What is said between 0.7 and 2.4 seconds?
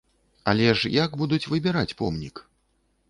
ж як будуць выбіраць помнік?